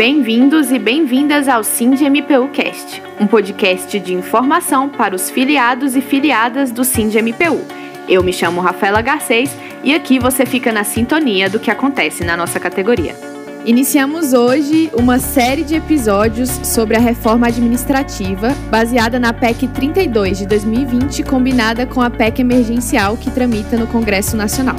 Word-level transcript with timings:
Bem-vindos 0.00 0.72
e 0.72 0.78
bem-vindas 0.78 1.46
ao 1.46 1.62
Sind 1.62 2.00
MPU 2.00 2.48
Cast, 2.54 3.02
um 3.20 3.26
podcast 3.26 4.00
de 4.00 4.14
informação 4.14 4.88
para 4.88 5.14
os 5.14 5.28
filiados 5.30 5.94
e 5.94 6.00
filiadas 6.00 6.72
do 6.72 6.84
Sind 6.84 7.14
MPU. 7.16 7.60
Eu 8.08 8.24
me 8.24 8.32
chamo 8.32 8.62
Rafaela 8.62 9.02
Garcês 9.02 9.54
e 9.84 9.94
aqui 9.94 10.18
você 10.18 10.46
fica 10.46 10.72
na 10.72 10.84
sintonia 10.84 11.50
do 11.50 11.60
que 11.60 11.70
acontece 11.70 12.24
na 12.24 12.34
nossa 12.34 12.58
categoria. 12.58 13.14
Iniciamos 13.66 14.32
hoje 14.32 14.90
uma 14.94 15.18
série 15.18 15.64
de 15.64 15.74
episódios 15.74 16.48
sobre 16.64 16.96
a 16.96 17.00
reforma 17.00 17.48
administrativa, 17.48 18.54
baseada 18.70 19.18
na 19.18 19.34
PEC 19.34 19.68
32 19.68 20.38
de 20.38 20.46
2020, 20.46 21.24
combinada 21.24 21.84
com 21.84 22.00
a 22.00 22.08
PEC 22.08 22.40
emergencial 22.40 23.18
que 23.18 23.30
tramita 23.30 23.76
no 23.76 23.86
Congresso 23.86 24.34
Nacional. 24.34 24.76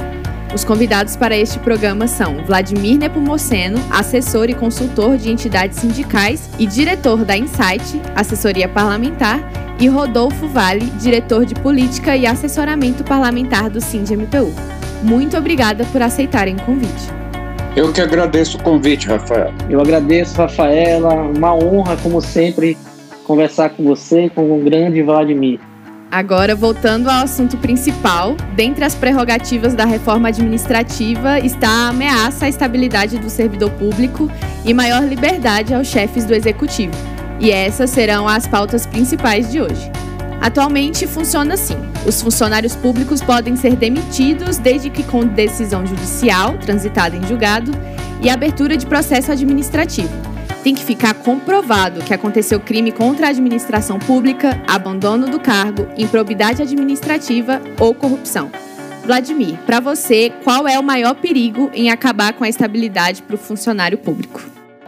Os 0.54 0.64
convidados 0.64 1.16
para 1.16 1.34
este 1.34 1.58
programa 1.58 2.06
são 2.06 2.44
Vladimir 2.44 2.98
Nepomuceno, 2.98 3.78
assessor 3.90 4.50
e 4.50 4.54
consultor 4.54 5.16
de 5.16 5.30
entidades 5.30 5.78
sindicais 5.78 6.50
e 6.58 6.66
diretor 6.66 7.24
da 7.24 7.34
Insight, 7.34 8.00
assessoria 8.14 8.68
parlamentar, 8.68 9.40
e 9.80 9.88
Rodolfo 9.88 10.46
Vale, 10.48 10.84
diretor 11.00 11.46
de 11.46 11.54
política 11.54 12.14
e 12.16 12.26
assessoramento 12.26 13.02
parlamentar 13.02 13.70
do 13.70 13.80
SIND-MPU. 13.80 14.52
Muito 15.02 15.36
obrigada 15.38 15.84
por 15.86 16.02
aceitarem 16.02 16.54
o 16.56 16.62
convite. 16.62 17.10
Eu 17.74 17.90
que 17.90 18.02
agradeço 18.02 18.58
o 18.58 18.62
convite, 18.62 19.08
Rafael. 19.08 19.52
Eu 19.70 19.80
agradeço, 19.80 20.36
Rafaela. 20.36 21.14
Uma 21.14 21.54
honra, 21.54 21.96
como 21.96 22.20
sempre, 22.20 22.76
conversar 23.24 23.70
com 23.70 23.82
você, 23.82 24.28
com 24.28 24.52
o 24.52 24.62
grande 24.62 25.02
Vladimir. 25.02 25.58
Agora, 26.12 26.54
voltando 26.54 27.08
ao 27.08 27.24
assunto 27.24 27.56
principal, 27.56 28.36
dentre 28.54 28.84
as 28.84 28.94
prerrogativas 28.94 29.72
da 29.72 29.86
reforma 29.86 30.28
administrativa 30.28 31.40
está 31.40 31.66
a 31.70 31.88
ameaça 31.88 32.44
à 32.44 32.48
estabilidade 32.50 33.18
do 33.18 33.30
servidor 33.30 33.70
público 33.70 34.30
e 34.62 34.74
maior 34.74 35.02
liberdade 35.04 35.72
aos 35.72 35.86
chefes 35.86 36.26
do 36.26 36.34
executivo. 36.34 36.92
E 37.40 37.50
essas 37.50 37.88
serão 37.88 38.28
as 38.28 38.46
pautas 38.46 38.84
principais 38.84 39.50
de 39.50 39.62
hoje. 39.62 39.90
Atualmente 40.38 41.06
funciona 41.06 41.54
assim: 41.54 41.78
os 42.06 42.20
funcionários 42.20 42.76
públicos 42.76 43.22
podem 43.22 43.56
ser 43.56 43.74
demitidos 43.74 44.58
desde 44.58 44.90
que 44.90 45.04
com 45.04 45.26
decisão 45.26 45.86
judicial, 45.86 46.58
transitada 46.58 47.16
em 47.16 47.26
julgado, 47.26 47.72
e 48.20 48.28
abertura 48.28 48.76
de 48.76 48.84
processo 48.84 49.32
administrativo 49.32 50.31
tem 50.62 50.74
que 50.74 50.84
ficar 50.84 51.14
comprovado 51.14 52.02
que 52.02 52.14
aconteceu 52.14 52.60
crime 52.60 52.92
contra 52.92 53.26
a 53.26 53.30
administração 53.30 53.98
pública, 53.98 54.62
abandono 54.66 55.28
do 55.28 55.40
cargo, 55.40 55.88
improbidade 55.98 56.62
administrativa 56.62 57.60
ou 57.80 57.94
corrupção. 57.94 58.50
Vladimir, 59.04 59.58
para 59.66 59.80
você, 59.80 60.30
qual 60.44 60.68
é 60.68 60.78
o 60.78 60.82
maior 60.82 61.14
perigo 61.14 61.70
em 61.74 61.90
acabar 61.90 62.32
com 62.34 62.44
a 62.44 62.48
estabilidade 62.48 63.22
para 63.22 63.34
o 63.34 63.38
funcionário 63.38 63.98
público? 63.98 64.40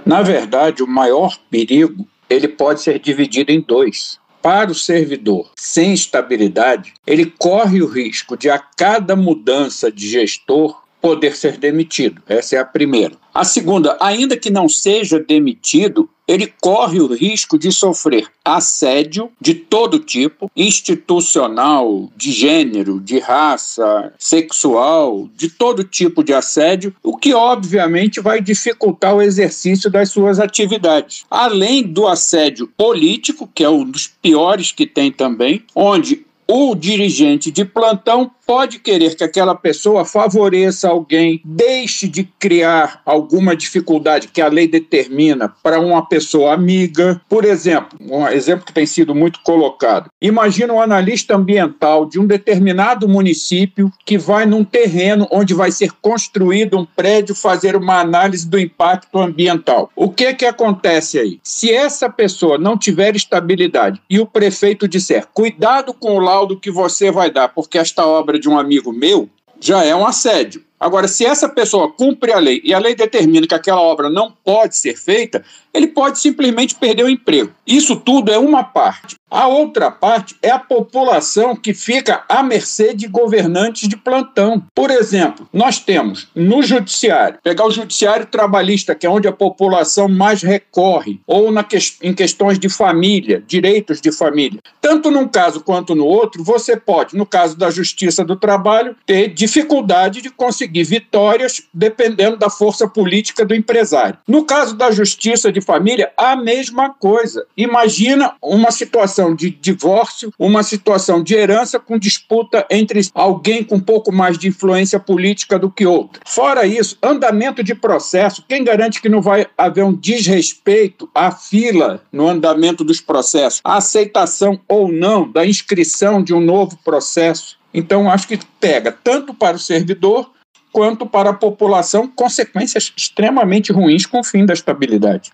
Na 0.07 0.23
verdade, 0.23 0.83
o 0.83 0.87
maior 0.87 1.37
perigo 1.51 2.07
ele 2.31 2.47
pode 2.47 2.81
ser 2.81 2.99
dividido 2.99 3.51
em 3.51 3.61
dois. 3.61 4.19
Para 4.41 4.71
o 4.71 4.75
servidor 4.75 5.51
sem 5.57 5.95
estabilidade, 5.95 6.93
ele 7.07 7.27
corre 7.27 7.83
o 7.83 7.87
risco 7.87 8.37
de 8.37 8.51
a 8.51 8.59
cada 8.59 9.17
mudança 9.17 9.91
de 9.91 10.07
gestor 10.07 10.84
poder 11.05 11.37
ser 11.37 11.59
demitido. 11.59 12.23
Essa 12.27 12.57
é 12.57 12.59
a 12.59 12.65
primeira. 12.65 13.13
A 13.35 13.45
segunda, 13.45 13.95
ainda 14.01 14.39
que 14.39 14.49
não 14.49 14.71
seja 14.71 15.19
demitido, 15.19 16.09
ele 16.27 16.51
corre 16.63 16.99
o 16.99 17.13
risco 17.13 17.59
de 17.59 17.71
sofrer 17.71 18.27
assédio 18.43 19.31
de 19.39 19.55
todo 19.55 19.99
tipo, 19.99 20.51
institucional, 20.57 22.11
de 22.17 22.33
gênero, 22.33 23.01
de 23.01 23.19
raça, 23.19 24.15
sexual, 24.19 25.29
de 25.37 25.51
todo 25.51 25.85
tipo 25.85 26.25
de 26.25 26.33
assédio, 26.33 26.95
o 27.03 27.19
que 27.19 27.35
obviamente 27.35 28.19
vai 28.19 28.41
dificultar 28.41 29.15
o 29.15 29.21
exercício 29.21 29.91
das 29.91 30.11
suas 30.11 30.41
atividades. 30.41 31.27
Além 31.31 31.83
do 31.83 32.07
assédio 32.07 32.67
político, 32.79 33.47
que 33.55 33.63
é 33.63 33.69
um 33.69 33.85
dos 33.85 34.07
piores 34.07 34.73
que 34.73 34.87
tem 34.87 35.13
também, 35.13 35.65
onde 35.75 36.25
o 36.47 36.75
dirigente 36.75 37.51
de 37.51 37.65
plantão 37.65 38.31
pode 38.47 38.79
querer 38.79 39.15
que 39.15 39.25
aquela 39.25 39.55
pessoa 39.55 40.05
favoreça 40.05 40.89
alguém, 40.89 41.41
deixe 41.45 42.07
de 42.07 42.25
criar 42.25 43.01
alguma 43.05 43.57
dificuldade 43.57 44.29
que 44.29 44.41
a 44.41 44.49
lei 44.49 44.69
determina 44.69 45.53
para 45.63 45.81
uma 45.81 46.07
pessoa 46.07 46.53
amiga. 46.53 47.21
Por 47.29 47.45
exemplo, 47.45 47.99
um 48.01 48.27
exemplo 48.29 48.67
que 48.67 48.73
tem 48.73 48.87
sido 48.87 49.15
muito 49.15 49.41
colocado. 49.43 50.11
Imagina 50.21 50.73
um 50.73 50.81
analista 50.81 51.35
ambiental 51.35 52.07
de 52.07 52.19
um 52.19 52.27
determinado 52.27 53.09
município 53.09 53.91
que 54.05 54.19
vai 54.19 54.47
num 54.47 54.65
terreno 54.65 55.27
onde 55.31 55.55
vai 55.55 55.73
ser 55.73 55.91
construído 56.03 56.79
um 56.79 56.85
prédio 56.85 57.35
fazer 57.35 57.77
uma 57.77 58.01
análise 58.01 58.47
do 58.47 58.59
impacto 58.59 59.19
ambiental. 59.19 59.91
O 59.97 60.11
que 60.11 60.27
é 60.27 60.35
que 60.35 60.45
acontece 60.45 61.19
aí? 61.19 61.41
Se 61.43 61.73
essa 61.73 62.11
pessoa 62.11 62.59
não 62.59 62.77
tiver 62.77 63.17
estabilidade 63.17 64.01
e 64.09 64.21
o 64.21 64.27
prefeito 64.27 64.87
disser: 64.87 65.27
"Cuidado 65.33 65.95
com 65.95 66.17
o 66.17 66.21
laudo 66.35 66.59
que 66.59 66.71
você 66.71 67.11
vai 67.11 67.31
dar, 67.31 67.49
porque 67.49 67.79
esta 67.79 68.05
obra 68.07 68.39
de 68.39 68.49
um 68.49 68.59
amigo 68.59 68.93
meu 68.93 69.29
já 69.61 69.85
é 69.85 69.95
um 69.95 70.07
assédio. 70.07 70.65
Agora, 70.79 71.09
se 71.09 71.25
essa 71.25 71.49
pessoa 71.49 71.91
cumpre 71.91 72.33
a 72.33 72.39
lei 72.39 72.61
e 72.65 72.75
a 72.75 72.79
lei 72.79 72.95
determina 72.95 73.47
que 73.47 73.55
aquela 73.55 73.81
obra 73.81 74.11
não 74.11 74.31
pode 74.31 74.77
ser 74.77 74.97
feita, 74.97 75.43
ele 75.73 75.87
pode 75.87 76.19
simplesmente 76.19 76.75
perder 76.75 77.05
o 77.05 77.09
emprego. 77.09 77.53
Isso 77.67 77.97
tudo 77.97 78.31
é 78.31 78.39
uma 78.39 78.63
parte. 78.63 79.17
A 79.31 79.49
outra 79.49 79.91
parte 79.91 80.37
é 80.43 80.51
a 80.51 80.59
população 80.59 81.57
que 81.57 81.73
fica 81.73 82.23
à 82.29 82.43
mercê 82.43 82.95
de 82.95 83.09
governantes 83.09 83.89
de 83.89 83.97
plantão. 83.97 84.63
Por 84.75 84.91
exemplo, 84.91 85.49
nós 85.53 85.79
temos 85.79 86.29
no 86.35 86.63
judiciário, 86.63 87.39
pegar 87.43 87.67
o 87.67 87.71
judiciário 87.71 88.27
trabalhista, 88.27 88.95
que 88.95 89.07
é 89.07 89.11
onde 89.11 89.27
a 89.27 89.33
população 89.33 90.09
mais 90.09 90.43
recorre, 90.43 91.21
ou 91.27 91.51
na 91.51 91.65
que, 91.65 91.79
em 92.03 92.15
questões 92.15 92.59
de 92.59 92.69
família, 92.69 93.43
direitos 93.47 94.01
de 94.01 94.13
família. 94.13 94.61
Tanto 94.81 95.11
num 95.11 95.27
caso 95.27 95.61
quanto 95.63 95.95
no 95.95 96.05
outro, 96.05 96.45
você 96.45 96.77
pode, 96.77 97.17
no 97.17 97.27
caso 97.27 97.57
da 97.57 97.71
justiça 97.71 98.25
do 98.25 98.37
trabalho, 98.37 98.95
ter 99.07 99.29
dificuldade 99.29 100.23
de 100.23 100.31
conseguir 100.31 100.85
vitórias 100.85 101.63
dependendo 101.73 102.37
da 102.37 102.51
força 102.51 102.87
política 102.87 103.45
do 103.45 103.55
empresário. 103.55 104.19
No 104.29 104.45
caso 104.45 104.77
da 104.77 104.91
justiça 104.91 105.51
de 105.51 105.61
família, 105.61 106.13
a 106.17 106.37
mesma 106.37 106.91
coisa. 106.91 107.47
Imagina 107.57 108.35
uma 108.43 108.71
situação 108.71 109.14
de 109.35 109.51
divórcio, 109.51 110.33
uma 110.39 110.63
situação 110.63 111.23
de 111.23 111.35
herança 111.35 111.79
com 111.79 111.99
disputa 111.99 112.67
entre 112.71 113.01
alguém 113.15 113.63
com 113.63 113.77
um 113.77 113.81
pouco 113.81 114.11
mais 114.11 114.39
de 114.39 114.49
influência 114.49 114.99
política 114.99 115.59
do 115.59 115.71
que 115.71 115.87
outro. 115.87 116.21
Fora 116.27 116.67
isso, 116.67 116.99
andamento 117.03 117.63
de 117.63 117.75
processo, 117.75 118.45
quem 118.49 118.65
garante 118.65 119.01
que 119.01 119.09
não 119.09 119.23
vai 119.23 119.47
haver 119.57 119.85
um 119.85 119.95
desrespeito 119.95 121.09
à 121.15 121.31
fila 121.31 122.03
no 122.11 122.29
andamento 122.29 122.83
dos 122.83 123.01
processos, 123.01 123.61
a 123.63 123.77
aceitação 123.77 124.61
ou 124.67 124.91
não 124.91 125.31
da 125.31 125.47
inscrição 125.47 126.23
de 126.23 126.35
um 126.35 126.41
novo 126.41 126.77
processo? 126.85 127.59
Então, 127.73 128.11
acho 128.11 128.29
que 128.29 128.39
pega 128.61 128.93
tanto 128.93 129.35
para 129.35 129.57
o 129.57 129.61
servidor 129.61 130.31
quanto 130.73 131.07
para 131.07 131.31
a 131.31 131.35
população 131.35 132.09
consequências 132.09 132.93
extremamente 132.97 133.73
ruins 133.73 134.07
com 134.07 134.21
o 134.21 134.25
fim 134.25 134.45
da 134.45 134.55
estabilidade. 134.55 135.33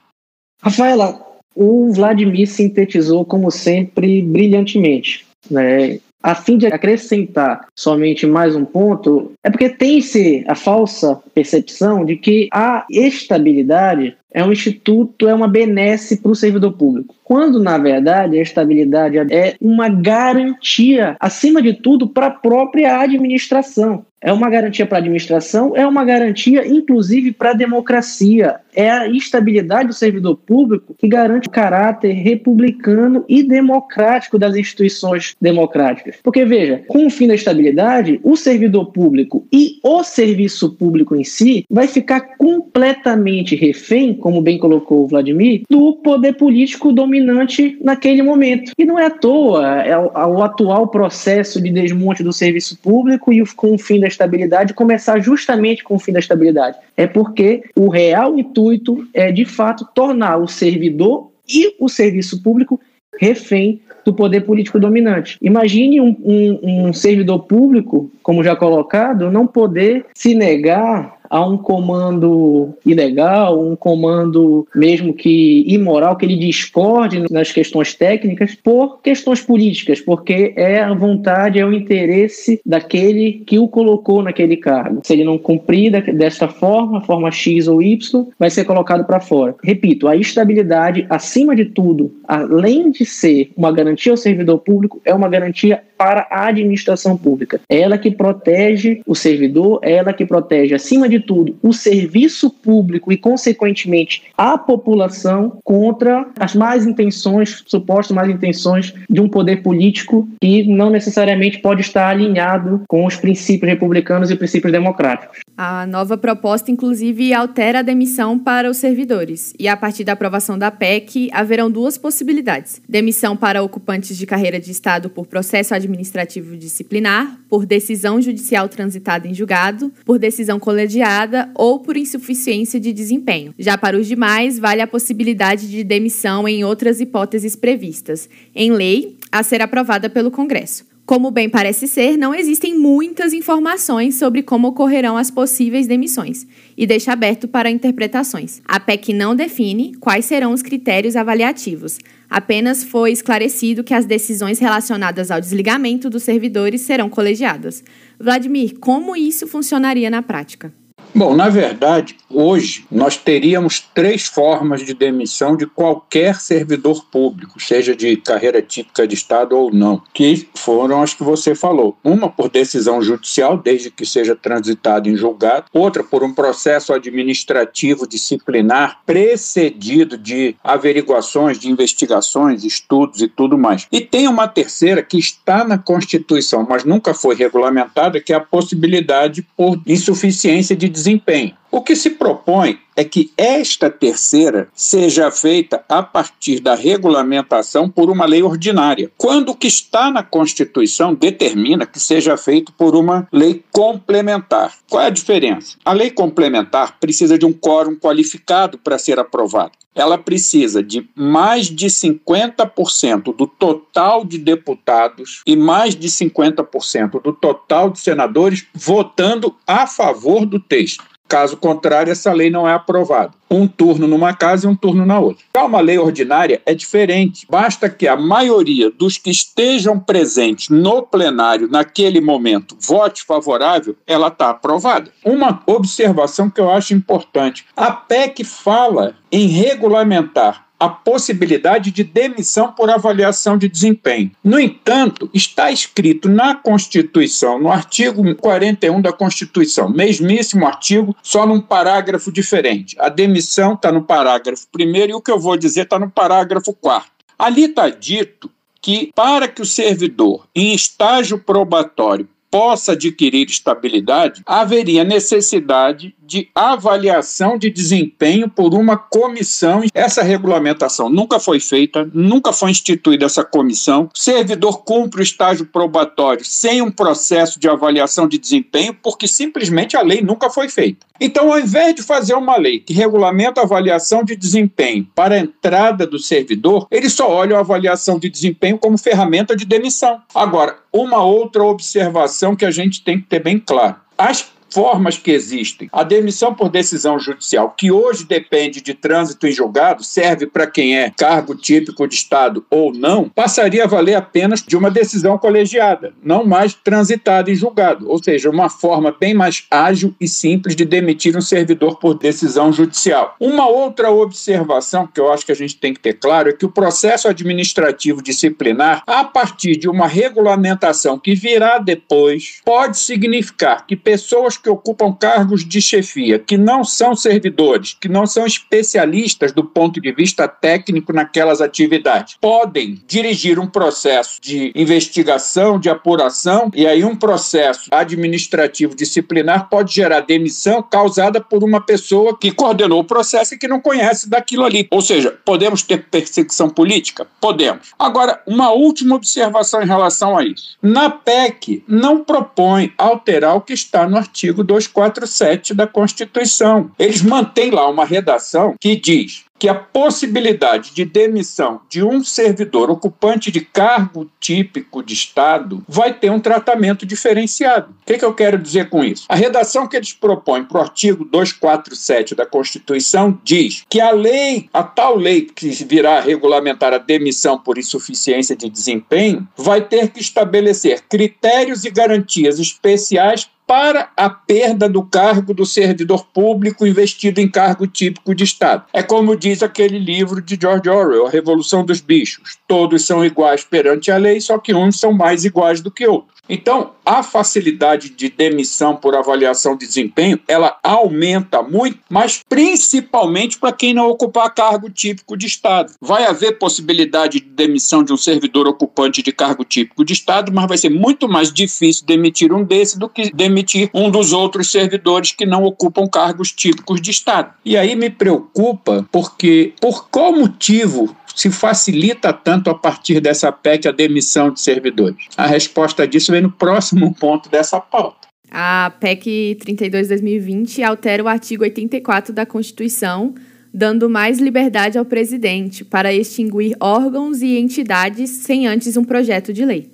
Rafaela, 0.62 1.29
o 1.54 1.92
Vladimir 1.92 2.46
sintetizou, 2.46 3.24
como 3.24 3.50
sempre, 3.50 4.22
brilhantemente. 4.22 5.26
Né? 5.50 5.98
A 6.22 6.34
fim 6.34 6.58
de 6.58 6.66
acrescentar 6.66 7.66
somente 7.74 8.26
mais 8.26 8.54
um 8.54 8.64
ponto, 8.64 9.32
é 9.42 9.50
porque 9.50 9.70
tem-se 9.70 10.44
a 10.46 10.54
falsa 10.54 11.20
percepção 11.34 12.04
de 12.04 12.16
que 12.16 12.48
a 12.52 12.84
estabilidade 12.90 14.16
é 14.32 14.44
um 14.44 14.52
instituto, 14.52 15.28
é 15.28 15.34
uma 15.34 15.48
benesse 15.48 16.20
para 16.20 16.32
o 16.32 16.36
servidor 16.36 16.72
público. 16.72 17.14
Quando, 17.24 17.62
na 17.62 17.78
verdade, 17.78 18.38
a 18.38 18.42
estabilidade 18.42 19.16
é 19.16 19.54
uma 19.60 19.88
garantia, 19.88 21.16
acima 21.20 21.62
de 21.62 21.74
tudo, 21.74 22.08
para 22.08 22.26
a 22.26 22.30
própria 22.30 23.00
administração. 23.00 24.04
É 24.22 24.30
uma 24.32 24.50
garantia 24.50 24.84
para 24.84 24.98
a 24.98 25.00
administração, 25.00 25.74
é 25.74 25.86
uma 25.86 26.04
garantia, 26.04 26.66
inclusive, 26.66 27.32
para 27.32 27.50
a 27.50 27.54
democracia. 27.54 28.56
É 28.74 28.90
a 28.90 29.08
estabilidade 29.08 29.88
do 29.88 29.94
servidor 29.94 30.36
público 30.36 30.94
que 30.98 31.08
garante 31.08 31.48
o 31.48 31.50
caráter 31.50 32.12
republicano 32.12 33.24
e 33.26 33.42
democrático 33.42 34.38
das 34.38 34.54
instituições 34.56 35.34
democráticas. 35.40 36.16
Porque, 36.22 36.44
veja, 36.44 36.82
com 36.86 37.06
o 37.06 37.10
fim 37.10 37.28
da 37.28 37.34
estabilidade, 37.34 38.20
o 38.22 38.36
servidor 38.36 38.92
público 38.92 39.46
e 39.50 39.78
o 39.82 40.04
serviço 40.04 40.76
público 40.76 41.16
em 41.16 41.24
si 41.24 41.64
vai 41.70 41.86
ficar 41.86 42.36
completamente 42.36 43.56
refém, 43.56 44.12
como 44.20 44.40
bem 44.40 44.58
colocou 44.58 45.04
o 45.04 45.06
Vladimir, 45.06 45.62
do 45.68 45.94
poder 45.94 46.34
político 46.34 46.92
dominante 46.92 47.76
naquele 47.82 48.22
momento. 48.22 48.72
E 48.78 48.84
não 48.84 48.98
é 48.98 49.06
à 49.06 49.10
toa 49.10 49.82
é 49.82 49.96
o, 49.96 50.10
o 50.12 50.42
atual 50.42 50.88
processo 50.88 51.60
de 51.60 51.70
desmonte 51.70 52.22
do 52.22 52.32
serviço 52.32 52.78
público 52.78 53.32
e 53.32 53.44
com 53.54 53.74
o 53.74 53.78
fim 53.78 54.00
da 54.00 54.06
estabilidade 54.06 54.74
começar 54.74 55.18
justamente 55.20 55.82
com 55.82 55.94
o 55.94 55.98
fim 55.98 56.12
da 56.12 56.18
estabilidade. 56.18 56.78
É 56.96 57.06
porque 57.06 57.62
o 57.74 57.88
real 57.88 58.38
intuito 58.38 59.06
é, 59.12 59.32
de 59.32 59.44
fato, 59.44 59.86
tornar 59.94 60.36
o 60.36 60.46
servidor 60.46 61.30
e 61.48 61.74
o 61.80 61.88
serviço 61.88 62.42
público 62.42 62.80
refém 63.18 63.80
do 64.04 64.14
poder 64.14 64.40
político 64.42 64.80
dominante. 64.80 65.36
Imagine 65.42 66.00
um, 66.00 66.16
um, 66.24 66.88
um 66.88 66.92
servidor 66.92 67.40
público, 67.40 68.10
como 68.22 68.42
já 68.42 68.56
colocado, 68.56 69.30
não 69.30 69.46
poder 69.46 70.06
se 70.14 70.34
negar 70.34 71.19
a 71.30 71.46
um 71.46 71.56
comando 71.56 72.74
ilegal, 72.84 73.64
um 73.64 73.76
comando 73.76 74.66
mesmo 74.74 75.14
que 75.14 75.64
imoral, 75.66 76.16
que 76.16 76.26
ele 76.26 76.36
discorde 76.36 77.24
nas 77.30 77.52
questões 77.52 77.94
técnicas 77.94 78.56
por 78.56 79.00
questões 79.00 79.40
políticas, 79.40 80.00
porque 80.00 80.52
é 80.56 80.80
a 80.80 80.92
vontade, 80.92 81.60
é 81.60 81.64
o 81.64 81.72
interesse 81.72 82.60
daquele 82.66 83.44
que 83.46 83.58
o 83.58 83.68
colocou 83.68 84.22
naquele 84.22 84.56
cargo. 84.56 85.00
Se 85.04 85.12
ele 85.12 85.24
não 85.24 85.38
cumprir 85.38 85.90
desta 86.12 86.48
forma, 86.48 87.00
forma 87.02 87.30
X 87.30 87.68
ou 87.68 87.80
Y, 87.80 88.26
vai 88.38 88.50
ser 88.50 88.64
colocado 88.64 89.04
para 89.04 89.20
fora. 89.20 89.54
Repito, 89.62 90.08
a 90.08 90.16
estabilidade, 90.16 91.06
acima 91.08 91.54
de 91.54 91.66
tudo, 91.66 92.12
além 92.26 92.90
de 92.90 93.04
ser 93.04 93.50
uma 93.56 93.70
garantia 93.70 94.12
ao 94.12 94.16
servidor 94.16 94.58
público, 94.58 95.00
é 95.04 95.14
uma 95.14 95.28
garantia 95.28 95.82
para 95.96 96.26
a 96.30 96.46
administração 96.46 97.14
pública. 97.14 97.60
É 97.68 97.80
ela 97.80 97.98
que 97.98 98.10
protege 98.10 99.02
o 99.06 99.14
servidor, 99.14 99.80
é 99.82 99.92
ela 99.92 100.14
que 100.14 100.24
protege, 100.24 100.74
acima 100.74 101.06
de 101.06 101.19
tudo, 101.20 101.56
o 101.62 101.72
serviço 101.72 102.50
público 102.50 103.12
e, 103.12 103.16
consequentemente, 103.16 104.24
a 104.36 104.56
população 104.56 105.58
contra 105.64 106.26
as 106.38 106.54
más 106.54 106.86
intenções, 106.86 107.62
supostas 107.66 108.14
más 108.14 108.28
intenções 108.28 108.94
de 109.08 109.20
um 109.20 109.28
poder 109.28 109.62
político 109.62 110.28
que 110.40 110.64
não 110.64 110.90
necessariamente 110.90 111.58
pode 111.58 111.80
estar 111.80 112.08
alinhado 112.08 112.82
com 112.88 113.04
os 113.06 113.16
princípios 113.16 113.70
republicanos 113.70 114.30
e 114.30 114.36
princípios 114.36 114.72
democráticos. 114.72 115.38
A 115.56 115.86
nova 115.86 116.16
proposta, 116.16 116.70
inclusive, 116.70 117.34
altera 117.34 117.80
a 117.80 117.82
demissão 117.82 118.38
para 118.38 118.70
os 118.70 118.78
servidores. 118.78 119.52
E 119.58 119.68
a 119.68 119.76
partir 119.76 120.04
da 120.04 120.12
aprovação 120.12 120.58
da 120.58 120.70
PEC, 120.70 121.28
haverão 121.32 121.70
duas 121.70 121.98
possibilidades: 121.98 122.80
demissão 122.88 123.36
para 123.36 123.62
ocupantes 123.62 124.16
de 124.16 124.26
carreira 124.26 124.58
de 124.58 124.70
Estado 124.70 125.10
por 125.10 125.26
processo 125.26 125.74
administrativo 125.74 126.56
disciplinar, 126.56 127.38
por 127.48 127.66
decisão 127.66 128.20
judicial 128.22 128.68
transitada 128.68 129.28
em 129.28 129.34
julgado, 129.34 129.92
por 130.04 130.18
decisão 130.18 130.58
colegiada 130.58 131.09
ou 131.54 131.80
por 131.80 131.96
insuficiência 131.96 132.78
de 132.78 132.92
desempenho. 132.92 133.54
Já 133.58 133.76
para 133.76 133.98
os 133.98 134.06
demais, 134.06 134.58
vale 134.58 134.80
a 134.80 134.86
possibilidade 134.86 135.68
de 135.68 135.82
demissão 135.82 136.46
em 136.46 136.64
outras 136.64 137.00
hipóteses 137.00 137.56
previstas, 137.56 138.28
em 138.54 138.70
lei, 138.70 139.16
a 139.30 139.42
ser 139.42 139.62
aprovada 139.62 140.08
pelo 140.08 140.30
Congresso. 140.30 140.90
Como 141.10 141.32
bem 141.32 141.48
parece 141.48 141.88
ser, 141.88 142.16
não 142.16 142.32
existem 142.32 142.78
muitas 142.78 143.32
informações 143.32 144.14
sobre 144.14 144.44
como 144.44 144.68
ocorrerão 144.68 145.16
as 145.16 145.28
possíveis 145.28 145.88
demissões 145.88 146.46
e 146.76 146.86
deixa 146.86 147.12
aberto 147.12 147.48
para 147.48 147.68
interpretações. 147.68 148.62
A 148.64 148.78
PEC 148.78 149.12
não 149.12 149.34
define 149.34 149.96
quais 149.96 150.24
serão 150.24 150.52
os 150.52 150.62
critérios 150.62 151.16
avaliativos. 151.16 151.98
Apenas 152.28 152.84
foi 152.84 153.10
esclarecido 153.10 153.82
que 153.82 153.92
as 153.92 154.06
decisões 154.06 154.60
relacionadas 154.60 155.32
ao 155.32 155.40
desligamento 155.40 156.08
dos 156.08 156.22
servidores 156.22 156.82
serão 156.82 157.10
colegiadas. 157.10 157.82
Vladimir, 158.16 158.78
como 158.78 159.16
isso 159.16 159.48
funcionaria 159.48 160.10
na 160.10 160.22
prática? 160.22 160.72
Bom, 161.12 161.34
na 161.34 161.48
verdade, 161.48 162.16
hoje 162.28 162.84
nós 162.90 163.16
teríamos 163.16 163.80
três 163.92 164.26
formas 164.26 164.84
de 164.84 164.94
demissão 164.94 165.56
de 165.56 165.66
qualquer 165.66 166.36
servidor 166.36 167.04
público, 167.10 167.60
seja 167.60 167.96
de 167.96 168.16
carreira 168.16 168.62
típica 168.62 169.06
de 169.06 169.14
Estado 169.14 169.56
ou 169.56 169.72
não, 169.72 170.00
que 170.14 170.48
foram 170.54 171.02
as 171.02 171.12
que 171.12 171.24
você 171.24 171.54
falou. 171.54 171.96
Uma 172.04 172.28
por 172.28 172.48
decisão 172.48 173.02
judicial, 173.02 173.58
desde 173.58 173.90
que 173.90 174.06
seja 174.06 174.36
transitado 174.36 175.08
em 175.08 175.16
julgado, 175.16 175.66
outra 175.72 176.04
por 176.04 176.22
um 176.22 176.32
processo 176.32 176.92
administrativo 176.92 178.06
disciplinar 178.06 179.00
precedido 179.04 180.16
de 180.16 180.54
averiguações, 180.62 181.58
de 181.58 181.68
investigações, 181.68 182.64
estudos 182.64 183.20
e 183.20 183.26
tudo 183.26 183.58
mais. 183.58 183.86
E 183.90 184.00
tem 184.00 184.28
uma 184.28 184.46
terceira 184.46 185.02
que 185.02 185.18
está 185.18 185.64
na 185.64 185.76
Constituição, 185.76 186.64
mas 186.68 186.84
nunca 186.84 187.12
foi 187.12 187.34
regulamentada, 187.34 188.20
que 188.20 188.32
é 188.32 188.36
a 188.36 188.40
possibilidade 188.40 189.44
por 189.56 189.80
insuficiência 189.86 190.76
de 190.76 190.88
desempenho. 191.00 191.56
O 191.72 191.82
que 191.82 191.94
se 191.94 192.10
propõe 192.10 192.80
é 192.96 193.04
que 193.04 193.30
esta 193.36 193.88
terceira 193.88 194.68
seja 194.74 195.30
feita 195.30 195.84
a 195.88 196.02
partir 196.02 196.58
da 196.58 196.74
regulamentação 196.74 197.88
por 197.88 198.10
uma 198.10 198.24
lei 198.24 198.42
ordinária, 198.42 199.08
quando 199.16 199.50
o 199.50 199.54
que 199.54 199.68
está 199.68 200.10
na 200.10 200.20
Constituição 200.22 201.14
determina 201.14 201.86
que 201.86 202.00
seja 202.00 202.36
feito 202.36 202.72
por 202.72 202.96
uma 202.96 203.28
lei 203.32 203.62
complementar. 203.70 204.74
Qual 204.88 205.00
é 205.00 205.06
a 205.06 205.10
diferença? 205.10 205.76
A 205.84 205.92
lei 205.92 206.10
complementar 206.10 206.98
precisa 206.98 207.38
de 207.38 207.46
um 207.46 207.52
quórum 207.52 207.94
qualificado 207.94 208.76
para 208.76 208.98
ser 208.98 209.20
aprovada. 209.20 209.72
Ela 209.94 210.18
precisa 210.18 210.82
de 210.82 211.08
mais 211.14 211.66
de 211.66 211.86
50% 211.86 213.34
do 213.36 213.46
total 213.46 214.24
de 214.24 214.38
deputados 214.38 215.42
e 215.46 215.54
mais 215.54 215.94
de 215.94 216.08
50% 216.08 217.22
do 217.22 217.32
total 217.32 217.90
de 217.90 218.00
senadores 218.00 218.66
votando 218.74 219.54
a 219.66 219.86
favor 219.86 220.44
do 220.44 220.58
texto. 220.58 221.04
Caso 221.30 221.56
contrário, 221.56 222.10
essa 222.10 222.32
lei 222.32 222.50
não 222.50 222.68
é 222.68 222.74
aprovada. 222.74 223.30
Um 223.48 223.68
turno 223.68 224.08
numa 224.08 224.34
casa 224.34 224.66
e 224.66 224.68
um 224.68 224.74
turno 224.74 225.06
na 225.06 225.20
outra. 225.20 225.44
Já 225.54 225.64
uma 225.64 225.80
lei 225.80 225.96
ordinária 225.96 226.60
é 226.66 226.74
diferente. 226.74 227.46
Basta 227.48 227.88
que 227.88 228.08
a 228.08 228.16
maioria 228.16 228.90
dos 228.90 229.16
que 229.16 229.30
estejam 229.30 230.00
presentes 230.00 230.68
no 230.68 231.02
plenário 231.04 231.68
naquele 231.70 232.20
momento 232.20 232.76
vote 232.80 233.22
favorável, 233.22 233.94
ela 234.08 234.26
está 234.26 234.50
aprovada. 234.50 235.12
Uma 235.24 235.62
observação 235.66 236.50
que 236.50 236.60
eu 236.60 236.68
acho 236.68 236.94
importante: 236.94 237.64
a 237.76 237.92
PEC 237.92 238.42
fala 238.42 239.14
em 239.30 239.46
regulamentar 239.46 240.69
a 240.80 240.88
possibilidade 240.88 241.90
de 241.90 242.02
demissão 242.02 242.72
por 242.72 242.88
avaliação 242.88 243.58
de 243.58 243.68
desempenho. 243.68 244.30
No 244.42 244.58
entanto, 244.58 245.28
está 245.34 245.70
escrito 245.70 246.26
na 246.26 246.54
Constituição, 246.54 247.60
no 247.60 247.70
artigo 247.70 248.34
41 248.34 249.02
da 249.02 249.12
Constituição, 249.12 249.90
mesmíssimo 249.90 250.66
artigo, 250.66 251.14
só 251.22 251.46
num 251.46 251.60
parágrafo 251.60 252.32
diferente. 252.32 252.96
A 252.98 253.10
demissão 253.10 253.74
está 253.74 253.92
no 253.92 254.02
parágrafo 254.02 254.66
primeiro 254.72 255.12
e 255.12 255.14
o 255.14 255.20
que 255.20 255.30
eu 255.30 255.38
vou 255.38 255.56
dizer 255.56 255.82
está 255.82 255.98
no 255.98 256.10
parágrafo 256.10 256.72
quarto. 256.72 257.10
Ali 257.38 257.64
está 257.64 257.90
dito 257.90 258.50
que, 258.80 259.12
para 259.14 259.46
que 259.46 259.60
o 259.60 259.66
servidor, 259.66 260.46
em 260.54 260.74
estágio 260.74 261.38
probatório, 261.38 262.26
possa 262.50 262.92
adquirir 262.92 263.48
estabilidade, 263.48 264.42
haveria 264.44 265.04
necessidade 265.04 266.14
de 266.30 266.48
avaliação 266.54 267.58
de 267.58 267.68
desempenho 267.68 268.48
por 268.48 268.72
uma 268.72 268.96
comissão. 268.96 269.82
Essa 269.92 270.22
regulamentação 270.22 271.10
nunca 271.10 271.40
foi 271.40 271.58
feita, 271.58 272.08
nunca 272.14 272.52
foi 272.52 272.70
instituída 272.70 273.26
essa 273.26 273.42
comissão. 273.42 274.08
O 274.14 274.18
servidor 274.18 274.84
cumpre 274.84 275.20
o 275.20 275.24
estágio 275.24 275.66
probatório 275.66 276.44
sem 276.44 276.80
um 276.80 276.90
processo 276.90 277.58
de 277.58 277.68
avaliação 277.68 278.28
de 278.28 278.38
desempenho, 278.38 278.94
porque 278.94 279.26
simplesmente 279.26 279.96
a 279.96 280.02
lei 280.02 280.22
nunca 280.22 280.48
foi 280.48 280.68
feita. 280.68 281.04
Então, 281.20 281.52
ao 281.52 281.58
invés 281.58 281.96
de 281.96 282.02
fazer 282.02 282.34
uma 282.34 282.56
lei 282.56 282.78
que 282.78 282.94
regulamenta 282.94 283.60
a 283.60 283.64
avaliação 283.64 284.22
de 284.22 284.36
desempenho 284.36 285.08
para 285.12 285.34
a 285.34 285.38
entrada 285.40 286.06
do 286.06 286.18
servidor, 286.18 286.86
ele 286.92 287.10
só 287.10 287.28
olha 287.28 287.56
a 287.56 287.60
avaliação 287.60 288.20
de 288.20 288.30
desempenho 288.30 288.78
como 288.78 288.96
ferramenta 288.96 289.56
de 289.56 289.64
demissão. 289.64 290.22
Agora, 290.32 290.76
uma 290.92 291.24
outra 291.24 291.64
observação 291.64 292.54
que 292.54 292.64
a 292.64 292.70
gente 292.70 293.02
tem 293.02 293.18
que 293.20 293.26
ter 293.26 293.42
bem 293.42 293.58
claro. 293.58 293.96
As 294.16 294.48
formas 294.72 295.18
que 295.18 295.30
existem. 295.30 295.88
A 295.92 296.02
demissão 296.02 296.54
por 296.54 296.68
decisão 296.68 297.18
judicial, 297.18 297.74
que 297.76 297.90
hoje 297.90 298.24
depende 298.24 298.80
de 298.80 298.94
trânsito 298.94 299.46
em 299.46 299.52
julgado, 299.52 300.04
serve 300.04 300.46
para 300.46 300.66
quem 300.66 300.98
é 300.98 301.10
cargo 301.10 301.54
típico 301.54 302.06
de 302.06 302.14
Estado 302.14 302.64
ou 302.70 302.92
não, 302.92 303.28
passaria 303.28 303.84
a 303.84 303.88
valer 303.88 304.14
apenas 304.14 304.62
de 304.62 304.76
uma 304.76 304.90
decisão 304.90 305.38
colegiada, 305.38 306.12
não 306.22 306.44
mais 306.44 306.74
transitada 306.74 307.50
em 307.50 307.54
julgado. 307.54 308.08
Ou 308.08 308.22
seja, 308.22 308.50
uma 308.50 308.68
forma 308.68 309.14
bem 309.18 309.34
mais 309.34 309.66
ágil 309.70 310.14
e 310.20 310.28
simples 310.28 310.76
de 310.76 310.84
demitir 310.84 311.36
um 311.36 311.40
servidor 311.40 311.98
por 311.98 312.14
decisão 312.14 312.72
judicial. 312.72 313.34
Uma 313.40 313.68
outra 313.68 314.10
observação 314.10 315.06
que 315.06 315.20
eu 315.20 315.32
acho 315.32 315.46
que 315.46 315.52
a 315.52 315.56
gente 315.56 315.76
tem 315.76 315.92
que 315.94 316.00
ter 316.00 316.14
claro 316.14 316.48
é 316.48 316.52
que 316.52 316.66
o 316.66 316.70
processo 316.70 317.28
administrativo 317.28 318.22
disciplinar, 318.22 319.02
a 319.06 319.24
partir 319.24 319.76
de 319.76 319.88
uma 319.88 320.06
regulamentação 320.06 321.18
que 321.18 321.34
virá 321.34 321.78
depois, 321.78 322.60
pode 322.64 322.98
significar 322.98 323.86
que 323.86 323.96
pessoas 323.96 324.56
que 324.60 324.70
ocupam 324.70 325.12
cargos 325.12 325.64
de 325.64 325.80
chefia, 325.80 326.38
que 326.38 326.56
não 326.56 326.84
são 326.84 327.14
servidores, 327.14 327.96
que 328.00 328.08
não 328.08 328.26
são 328.26 328.46
especialistas 328.46 329.52
do 329.52 329.64
ponto 329.64 330.00
de 330.00 330.12
vista 330.12 330.46
técnico 330.46 331.12
naquelas 331.12 331.60
atividades, 331.60 332.36
podem 332.40 333.00
dirigir 333.06 333.58
um 333.58 333.66
processo 333.66 334.40
de 334.40 334.72
investigação, 334.74 335.78
de 335.78 335.88
apuração, 335.88 336.70
e 336.74 336.86
aí 336.86 337.04
um 337.04 337.16
processo 337.16 337.88
administrativo 337.90 338.94
disciplinar 338.94 339.68
pode 339.68 339.94
gerar 339.94 340.20
demissão 340.20 340.82
causada 340.82 341.40
por 341.40 341.64
uma 341.64 341.80
pessoa 341.80 342.36
que 342.36 342.52
coordenou 342.52 343.00
o 343.00 343.04
processo 343.04 343.54
e 343.54 343.58
que 343.58 343.68
não 343.68 343.80
conhece 343.80 344.28
daquilo 344.28 344.64
ali. 344.64 344.86
Ou 344.90 345.00
seja, 345.00 345.36
podemos 345.44 345.82
ter 345.82 346.06
perseguição 346.10 346.68
política? 346.68 347.26
Podemos. 347.40 347.92
Agora, 347.98 348.42
uma 348.46 348.72
última 348.72 349.14
observação 349.14 349.82
em 349.82 349.86
relação 349.86 350.36
a 350.36 350.44
isso. 350.44 350.76
Na 350.82 351.10
PEC, 351.10 351.82
não 351.86 352.24
propõe 352.24 352.92
alterar 352.96 353.56
o 353.56 353.60
que 353.60 353.72
está 353.72 354.08
no 354.08 354.16
artigo 354.16 354.49
artigo 354.50 354.64
247 354.64 355.74
da 355.74 355.86
Constituição. 355.86 356.90
Eles 356.98 357.22
mantêm 357.22 357.70
lá 357.70 357.88
uma 357.88 358.04
redação 358.04 358.74
que 358.80 358.96
diz 358.96 359.44
que 359.60 359.68
a 359.68 359.74
possibilidade 359.74 360.94
de 360.94 361.04
demissão 361.04 361.82
de 361.86 362.02
um 362.02 362.24
servidor 362.24 362.90
ocupante 362.90 363.50
de 363.50 363.60
cargo 363.60 364.30
típico 364.40 365.02
de 365.02 365.12
Estado 365.12 365.84
vai 365.86 366.14
ter 366.14 366.30
um 366.30 366.40
tratamento 366.40 367.04
diferenciado. 367.04 367.90
O 367.90 368.06
que, 368.06 368.16
que 368.16 368.24
eu 368.24 368.32
quero 368.32 368.56
dizer 368.56 368.88
com 368.88 369.04
isso? 369.04 369.26
A 369.28 369.34
redação 369.34 369.86
que 369.86 369.98
eles 369.98 370.14
propõem 370.14 370.64
para 370.64 370.78
o 370.78 370.80
artigo 370.80 371.26
247 371.26 372.34
da 372.34 372.46
Constituição 372.46 373.38
diz 373.44 373.84
que 373.86 374.00
a 374.00 374.12
lei, 374.12 374.70
a 374.72 374.82
tal 374.82 375.14
lei 375.14 375.42
que 375.42 375.68
virá 375.84 376.20
regulamentar 376.20 376.94
a 376.94 376.98
demissão 376.98 377.58
por 377.58 377.76
insuficiência 377.76 378.56
de 378.56 378.70
desempenho, 378.70 379.46
vai 379.54 379.82
ter 379.82 380.08
que 380.08 380.22
estabelecer 380.22 381.02
critérios 381.06 381.84
e 381.84 381.90
garantias 381.90 382.58
especiais 382.58 383.46
para 383.70 384.10
a 384.16 384.28
perda 384.28 384.88
do 384.88 385.00
cargo 385.00 385.54
do 385.54 385.64
servidor 385.64 386.26
público 386.34 386.84
investido 386.84 387.40
em 387.40 387.48
cargo 387.48 387.86
típico 387.86 388.34
de 388.34 388.42
Estado. 388.42 388.82
É 388.92 389.00
como 389.00 389.36
diz 389.36 389.62
aquele 389.62 389.96
livro 389.96 390.42
de 390.42 390.58
George 390.60 390.88
Orwell, 390.88 391.28
A 391.28 391.30
Revolução 391.30 391.84
dos 391.84 392.00
Bichos. 392.00 392.58
Todos 392.66 393.06
são 393.06 393.24
iguais 393.24 393.62
perante 393.62 394.10
a 394.10 394.16
lei, 394.16 394.40
só 394.40 394.58
que 394.58 394.74
uns 394.74 394.98
são 394.98 395.12
mais 395.12 395.44
iguais 395.44 395.80
do 395.80 395.88
que 395.88 396.04
outros. 396.04 396.39
Então, 396.50 396.94
a 397.06 397.22
facilidade 397.22 398.10
de 398.10 398.28
demissão 398.28 398.96
por 398.96 399.14
avaliação 399.14 399.76
de 399.76 399.86
desempenho, 399.86 400.38
ela 400.48 400.76
aumenta 400.82 401.62
muito, 401.62 402.00
mas 402.10 402.42
principalmente 402.48 403.56
para 403.56 403.72
quem 403.72 403.94
não 403.94 404.08
ocupar 404.08 404.52
cargo 404.52 404.90
típico 404.90 405.36
de 405.36 405.46
Estado. 405.46 405.92
Vai 406.00 406.24
haver 406.26 406.58
possibilidade 406.58 407.38
de 407.38 407.46
demissão 407.46 408.02
de 408.02 408.12
um 408.12 408.16
servidor 408.16 408.66
ocupante 408.66 409.22
de 409.22 409.32
cargo 409.32 409.64
típico 409.64 410.04
de 410.04 410.12
Estado, 410.12 410.50
mas 410.52 410.66
vai 410.66 410.76
ser 410.76 410.90
muito 410.90 411.28
mais 411.28 411.52
difícil 411.52 412.04
demitir 412.04 412.52
um 412.52 412.64
desse 412.64 412.98
do 412.98 413.08
que 413.08 413.32
demitir 413.32 413.88
um 413.94 414.10
dos 414.10 414.32
outros 414.32 414.72
servidores 414.72 415.30
que 415.30 415.46
não 415.46 415.62
ocupam 415.62 416.08
cargos 416.08 416.50
típicos 416.50 417.00
de 417.00 417.12
Estado. 417.12 417.54
E 417.64 417.76
aí 417.76 417.94
me 417.94 418.10
preocupa 418.10 419.06
porque, 419.12 419.72
por 419.80 420.08
qual 420.08 420.32
motivo 420.32 421.14
se 421.34 421.50
facilita 421.50 422.32
tanto 422.32 422.70
a 422.70 422.74
partir 422.74 423.20
dessa 423.20 423.50
PEC 423.50 423.88
a 423.88 423.92
demissão 423.92 424.50
de 424.50 424.60
servidores? 424.60 425.26
A 425.36 425.46
resposta 425.46 426.06
disso 426.06 426.32
no 426.40 426.50
próximo 426.50 427.14
ponto 427.18 427.48
dessa 427.48 427.80
pauta. 427.80 428.28
A 428.50 428.92
PEC 428.98 429.58
32-2020 429.64 430.82
altera 430.82 431.22
o 431.22 431.28
artigo 431.28 431.62
84 431.62 432.34
da 432.34 432.44
Constituição, 432.44 433.34
dando 433.72 434.10
mais 434.10 434.40
liberdade 434.40 434.98
ao 434.98 435.04
presidente 435.04 435.84
para 435.84 436.12
extinguir 436.12 436.76
órgãos 436.80 437.42
e 437.42 437.56
entidades 437.56 438.30
sem 438.30 438.66
antes 438.66 438.96
um 438.96 439.04
projeto 439.04 439.52
de 439.52 439.64
lei. 439.64 439.90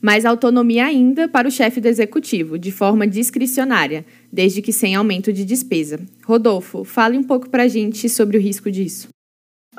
Mais 0.00 0.24
autonomia 0.24 0.86
ainda 0.86 1.28
para 1.28 1.48
o 1.48 1.50
chefe 1.50 1.80
do 1.80 1.88
executivo, 1.88 2.58
de 2.58 2.70
forma 2.70 3.06
discricionária, 3.06 4.06
desde 4.32 4.62
que 4.62 4.72
sem 4.72 4.94
aumento 4.94 5.32
de 5.32 5.44
despesa. 5.44 6.00
Rodolfo, 6.24 6.84
fale 6.84 7.18
um 7.18 7.24
pouco 7.24 7.50
para 7.50 7.64
a 7.64 7.68
gente 7.68 8.08
sobre 8.08 8.38
o 8.38 8.40
risco 8.40 8.70
disso. 8.70 9.08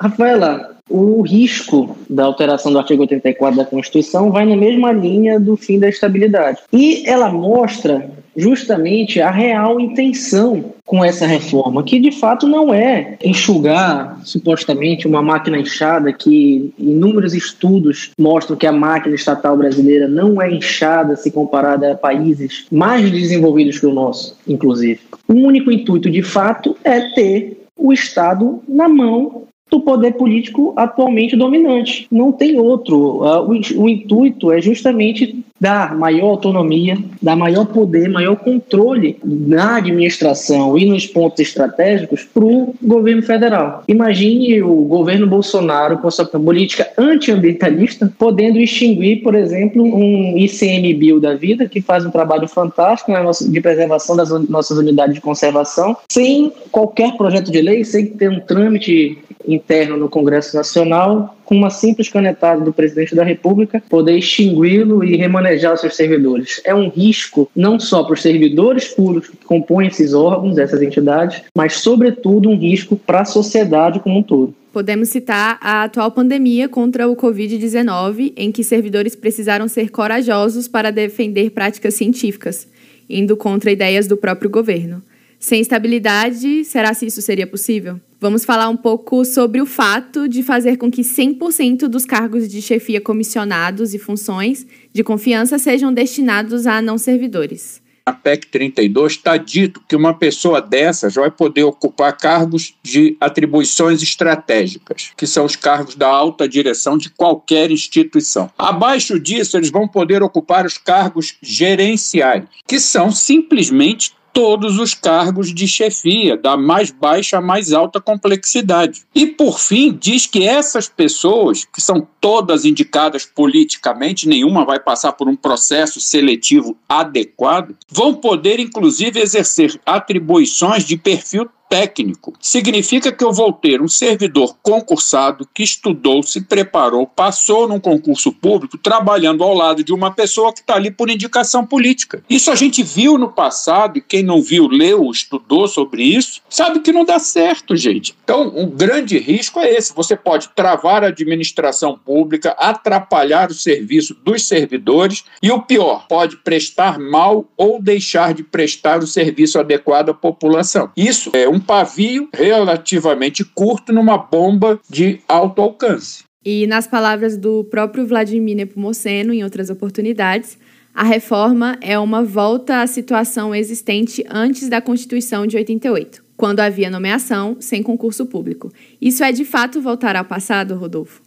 Rafaela, 0.00 0.76
o 0.88 1.20
risco 1.20 1.96
da 2.08 2.24
alteração 2.24 2.72
do 2.72 2.78
artigo 2.78 3.02
84 3.02 3.56
da 3.56 3.64
Constituição 3.66 4.32
vai 4.32 4.46
na 4.46 4.56
mesma 4.56 4.90
linha 4.92 5.38
do 5.38 5.56
fim 5.56 5.78
da 5.78 5.88
estabilidade. 5.88 6.58
E 6.72 7.06
ela 7.06 7.30
mostra 7.30 8.10
justamente 8.34 9.20
a 9.20 9.30
real 9.30 9.78
intenção 9.78 10.72
com 10.86 11.04
essa 11.04 11.26
reforma, 11.26 11.82
que 11.82 12.00
de 12.00 12.10
fato 12.10 12.48
não 12.48 12.72
é 12.72 13.18
enxugar 13.22 14.18
supostamente 14.24 15.06
uma 15.06 15.22
máquina 15.22 15.58
inchada, 15.58 16.12
que 16.12 16.72
inúmeros 16.78 17.34
estudos 17.34 18.10
mostram 18.18 18.56
que 18.56 18.66
a 18.66 18.72
máquina 18.72 19.14
estatal 19.14 19.56
brasileira 19.56 20.08
não 20.08 20.40
é 20.40 20.50
inchada 20.50 21.14
se 21.14 21.30
comparada 21.30 21.92
a 21.92 21.96
países 21.96 22.66
mais 22.72 23.10
desenvolvidos 23.10 23.78
que 23.78 23.86
o 23.86 23.92
nosso, 23.92 24.36
inclusive. 24.48 25.00
O 25.28 25.34
único 25.34 25.70
intuito 25.70 26.10
de 26.10 26.22
fato 26.22 26.76
é 26.82 27.00
ter 27.14 27.60
o 27.76 27.92
Estado 27.92 28.62
na 28.68 28.88
mão 28.88 29.44
do 29.70 29.80
poder 29.80 30.12
político 30.14 30.72
atualmente 30.76 31.36
dominante. 31.36 32.06
Não 32.10 32.32
tem 32.32 32.58
outro. 32.58 33.24
Ah, 33.24 33.40
o, 33.42 33.88
intuito 33.88 34.50
é 34.50 34.60
justamente 34.60 35.44
dar 35.60 35.94
maior 35.94 36.30
autonomia, 36.30 36.96
dar 37.20 37.36
maior 37.36 37.66
poder, 37.66 38.08
maior 38.08 38.36
controle 38.36 39.18
na 39.22 39.76
administração 39.76 40.78
e 40.78 40.86
nos 40.86 41.06
pontos 41.06 41.40
estratégicos 41.40 42.24
para 42.24 42.44
o 42.44 42.74
governo 42.82 43.22
federal. 43.22 43.84
Imagine 43.86 44.62
o 44.62 44.74
governo 44.84 45.26
Bolsonaro 45.26 45.98
com 45.98 46.10
sua 46.10 46.24
política 46.24 46.88
antiambientalista 46.96 48.10
podendo 48.18 48.58
extinguir, 48.58 49.22
por 49.22 49.34
exemplo, 49.34 49.82
um 49.82 50.38
ICMBio 50.38 51.20
da 51.20 51.34
vida 51.34 51.68
que 51.68 51.82
faz 51.82 52.06
um 52.06 52.10
trabalho 52.10 52.48
fantástico 52.48 53.12
de 53.50 53.60
preservação 53.60 54.16
das 54.16 54.30
nossas 54.48 54.78
unidades 54.78 55.14
de 55.14 55.20
conservação, 55.20 55.96
sem 56.10 56.50
qualquer 56.72 57.16
projeto 57.16 57.50
de 57.50 57.60
lei, 57.60 57.84
sem 57.84 58.06
ter 58.06 58.30
um 58.30 58.40
trâmite 58.40 59.18
interno 59.46 59.96
no 59.96 60.08
Congresso 60.08 60.56
Nacional, 60.56 61.36
com 61.44 61.56
uma 61.56 61.70
simples 61.70 62.08
canetada 62.08 62.64
do 62.64 62.72
presidente 62.72 63.14
da 63.14 63.24
República, 63.24 63.82
poder 63.88 64.16
extingui-lo 64.16 65.04
e 65.04 65.16
remanejar 65.16 65.74
os 65.74 65.80
seus 65.80 65.96
servidores. 65.96 66.60
É 66.64 66.74
um 66.74 66.88
risco 66.88 67.50
não 67.54 67.78
só 67.78 68.04
para 68.04 68.14
os 68.14 68.22
servidores 68.22 68.88
públicos 68.88 69.30
que 69.30 69.44
compõem 69.44 69.88
esses 69.88 70.14
órgãos, 70.14 70.58
essas 70.58 70.82
entidades, 70.82 71.42
mas, 71.54 71.74
sobretudo, 71.74 72.48
um 72.48 72.56
risco 72.56 72.96
para 72.96 73.22
a 73.22 73.24
sociedade 73.24 74.00
como 74.00 74.18
um 74.18 74.22
todo. 74.22 74.54
Podemos 74.72 75.08
citar 75.08 75.58
a 75.60 75.82
atual 75.82 76.12
pandemia 76.12 76.68
contra 76.68 77.08
o 77.08 77.16
Covid-19, 77.16 78.32
em 78.36 78.52
que 78.52 78.62
servidores 78.62 79.16
precisaram 79.16 79.66
ser 79.66 79.90
corajosos 79.90 80.68
para 80.68 80.92
defender 80.92 81.50
práticas 81.50 81.94
científicas, 81.94 82.68
indo 83.08 83.36
contra 83.36 83.72
ideias 83.72 84.06
do 84.06 84.16
próprio 84.16 84.48
governo. 84.48 85.02
Sem 85.40 85.60
estabilidade, 85.60 86.64
será 86.64 86.94
se 86.94 87.06
isso 87.06 87.20
seria 87.20 87.46
possível? 87.46 87.98
Vamos 88.20 88.44
falar 88.44 88.68
um 88.68 88.76
pouco 88.76 89.24
sobre 89.24 89.62
o 89.62 89.66
fato 89.66 90.28
de 90.28 90.42
fazer 90.42 90.76
com 90.76 90.90
que 90.90 91.00
100% 91.00 91.88
dos 91.88 92.04
cargos 92.04 92.46
de 92.46 92.60
chefia 92.60 93.00
comissionados 93.00 93.94
e 93.94 93.98
funções 93.98 94.66
de 94.92 95.02
confiança 95.02 95.58
sejam 95.58 95.90
destinados 95.90 96.66
a 96.66 96.82
não 96.82 96.98
servidores. 96.98 97.80
Na 98.06 98.12
PEC 98.12 98.48
32 98.48 99.12
está 99.12 99.38
dito 99.38 99.80
que 99.88 99.96
uma 99.96 100.12
pessoa 100.12 100.60
dessa 100.60 101.08
já 101.08 101.22
vai 101.22 101.30
poder 101.30 101.64
ocupar 101.64 102.14
cargos 102.14 102.74
de 102.82 103.16
atribuições 103.18 104.02
estratégicas, 104.02 105.12
que 105.16 105.26
são 105.26 105.46
os 105.46 105.56
cargos 105.56 105.94
da 105.94 106.08
alta 106.08 106.46
direção 106.46 106.98
de 106.98 107.08
qualquer 107.08 107.70
instituição. 107.70 108.50
Abaixo 108.58 109.18
disso, 109.18 109.56
eles 109.56 109.70
vão 109.70 109.88
poder 109.88 110.22
ocupar 110.22 110.66
os 110.66 110.76
cargos 110.76 111.36
gerenciais, 111.40 112.44
que 112.66 112.78
são 112.78 113.10
simplesmente 113.10 114.12
todos 114.32 114.78
os 114.78 114.94
cargos 114.94 115.52
de 115.54 115.66
chefia, 115.66 116.36
da 116.36 116.56
mais 116.56 116.90
baixa 116.90 117.38
à 117.38 117.40
mais 117.40 117.72
alta 117.72 118.00
complexidade. 118.00 119.02
E, 119.14 119.26
por 119.26 119.58
fim, 119.58 119.96
diz 119.98 120.26
que 120.26 120.46
essas 120.46 120.88
pessoas, 120.88 121.64
que 121.64 121.80
são 121.80 122.06
todas 122.20 122.64
indicadas 122.64 123.24
politicamente, 123.24 124.28
nenhuma 124.28 124.64
vai 124.64 124.78
passar 124.78 125.12
por 125.12 125.28
um 125.28 125.36
processo 125.36 126.00
seletivo 126.00 126.76
adequado, 126.88 127.74
vão 127.88 128.14
poder, 128.14 128.60
inclusive, 128.60 129.20
exercer 129.20 129.80
atribuições 129.86 130.84
de 130.84 130.96
perfil 130.96 131.48
técnico. 131.70 132.34
Significa 132.40 133.12
que 133.12 133.22
eu 133.22 133.32
vou 133.32 133.52
ter 133.52 133.80
um 133.80 133.86
servidor 133.86 134.56
concursado 134.60 135.48
que 135.54 135.62
estudou, 135.62 136.20
se 136.20 136.40
preparou, 136.40 137.06
passou 137.06 137.68
num 137.68 137.78
concurso 137.78 138.32
público, 138.32 138.76
trabalhando 138.76 139.44
ao 139.44 139.54
lado 139.54 139.84
de 139.84 139.92
uma 139.92 140.10
pessoa 140.10 140.52
que 140.52 140.60
está 140.60 140.74
ali 140.74 140.90
por 140.90 141.08
indicação 141.08 141.64
política. 141.64 142.24
Isso 142.28 142.50
a 142.50 142.56
gente 142.56 142.82
viu 142.82 143.16
no 143.16 143.28
passado, 143.28 143.98
e 143.98 144.02
quem 144.02 144.24
não 144.24 144.42
viu, 144.42 144.66
leu, 144.66 145.08
estudou 145.12 145.68
sobre 145.68 146.02
isso, 146.02 146.42
sabe 146.50 146.80
que 146.80 146.92
não 146.92 147.04
dá 147.04 147.20
certo, 147.20 147.76
gente. 147.76 148.16
Então, 148.24 148.52
um 148.56 148.68
grande 148.68 149.16
risco 149.16 149.60
é 149.60 149.72
esse: 149.72 149.94
você 149.94 150.16
pode 150.16 150.48
travar 150.48 151.04
a 151.04 151.08
administração 151.08 151.96
pública, 151.96 152.09
atrapalhar 152.58 153.50
o 153.50 153.54
serviço 153.54 154.14
dos 154.24 154.48
servidores 154.48 155.24
e, 155.40 155.52
o 155.52 155.62
pior, 155.62 156.06
pode 156.08 156.36
prestar 156.38 156.98
mal 156.98 157.48
ou 157.56 157.80
deixar 157.80 158.34
de 158.34 158.42
prestar 158.42 158.98
o 158.98 159.06
serviço 159.06 159.58
adequado 159.58 160.08
à 160.08 160.14
população. 160.14 160.90
Isso 160.96 161.30
é 161.32 161.48
um 161.48 161.60
um 161.60 161.62
pavio 161.62 162.28
relativamente 162.32 163.44
curto 163.44 163.92
numa 163.92 164.16
bomba 164.16 164.80
de 164.88 165.20
alto 165.28 165.60
alcance. 165.60 166.24
E 166.42 166.66
nas 166.66 166.86
palavras 166.86 167.36
do 167.36 167.64
próprio 167.64 168.06
Vladimir 168.06 168.56
Nepomuceno, 168.56 169.32
em 169.34 169.44
outras 169.44 169.68
oportunidades, 169.68 170.58
a 170.94 171.04
reforma 171.04 171.78
é 171.82 171.98
uma 171.98 172.24
volta 172.24 172.80
à 172.80 172.86
situação 172.86 173.54
existente 173.54 174.24
antes 174.28 174.70
da 174.70 174.80
Constituição 174.80 175.46
de 175.46 175.58
88, 175.58 176.24
quando 176.34 176.60
havia 176.60 176.88
nomeação 176.88 177.58
sem 177.60 177.82
concurso 177.82 178.24
público. 178.24 178.72
Isso 178.98 179.22
é 179.22 179.30
de 179.30 179.44
fato 179.44 179.82
voltar 179.82 180.16
ao 180.16 180.24
passado, 180.24 180.74
Rodolfo? 180.74 181.20